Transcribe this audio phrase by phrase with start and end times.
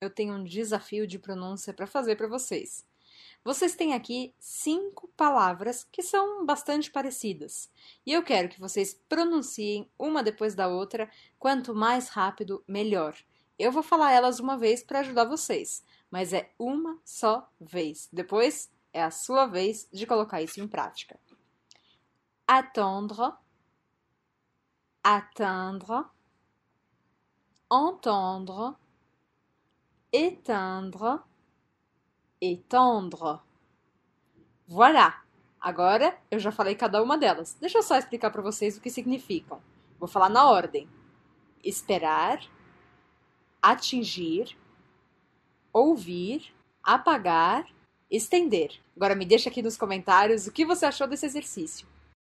[0.00, 2.86] eu tenho um desafio de pronúncia para fazer para vocês.
[3.44, 7.70] Vocês têm aqui cinco palavras que são bastante parecidas
[8.04, 13.16] e eu quero que vocês pronunciem uma depois da outra, quanto mais rápido, melhor.
[13.58, 18.08] Eu vou falar elas uma vez para ajudar vocês, mas é uma só vez.
[18.10, 21.18] Depois é a sua vez de colocar isso em prática.
[22.46, 23.32] Attendre,
[25.02, 26.04] atteindre,
[27.70, 28.76] entendre,
[30.12, 31.20] éteindre,
[32.40, 33.40] étendre.
[34.66, 35.22] Voilà!
[35.60, 37.56] Agora eu já falei cada uma delas.
[37.60, 39.60] Deixa eu só explicar para vocês o que significam.
[39.98, 40.88] Vou falar na ordem:
[41.62, 42.40] esperar,
[43.60, 44.56] atingir,
[45.72, 47.66] ouvir, apagar,
[48.10, 48.80] estender.
[48.96, 51.86] Agora me deixa aqui nos comentários o que você achou desse exercício.